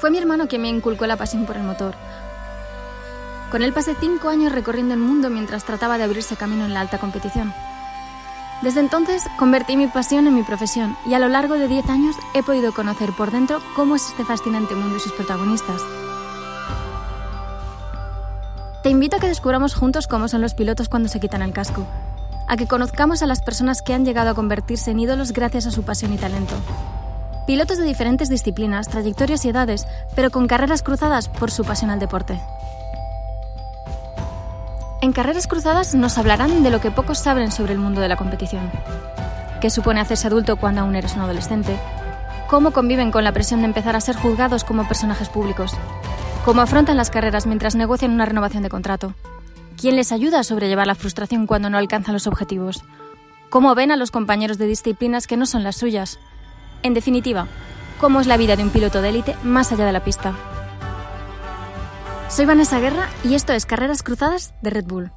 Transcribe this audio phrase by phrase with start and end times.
[0.00, 1.94] Fue mi hermano quien me inculcó la pasión por el motor.
[3.50, 6.80] Con él pasé cinco años recorriendo el mundo mientras trataba de abrirse camino en la
[6.80, 7.54] alta competición.
[8.62, 12.16] Desde entonces convertí mi pasión en mi profesión y a lo largo de diez años
[12.34, 15.80] he podido conocer por dentro cómo es este fascinante mundo y sus protagonistas.
[18.82, 21.86] Te invito a que descubramos juntos cómo son los pilotos cuando se quitan el casco,
[22.48, 25.70] a que conozcamos a las personas que han llegado a convertirse en ídolos gracias a
[25.70, 26.54] su pasión y talento.
[27.46, 29.86] Pilotos de diferentes disciplinas, trayectorias y edades,
[30.16, 32.40] pero con carreras cruzadas por su pasión al deporte.
[35.00, 38.16] En Carreras Cruzadas nos hablarán de lo que pocos saben sobre el mundo de la
[38.16, 38.68] competición.
[39.60, 41.78] ¿Qué supone hacerse adulto cuando aún eres un adolescente?
[42.48, 45.72] ¿Cómo conviven con la presión de empezar a ser juzgados como personajes públicos?
[46.44, 49.14] ¿Cómo afrontan las carreras mientras negocian una renovación de contrato?
[49.80, 52.82] ¿Quién les ayuda a sobrellevar la frustración cuando no alcanzan los objetivos?
[53.50, 56.18] ¿Cómo ven a los compañeros de disciplinas que no son las suyas?
[56.86, 57.48] En definitiva,
[57.98, 60.36] ¿cómo es la vida de un piloto de élite más allá de la pista?
[62.28, 65.10] Soy Vanessa Guerra y esto es Carreras Cruzadas de Red Bull.